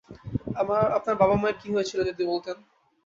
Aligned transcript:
আপনার 0.97 1.15
বাবা-মায়ের 1.21 1.57
কি 1.61 1.67
হয়েছিল 1.73 1.99
যদি 2.09 2.23
বলতেন? 2.23 2.57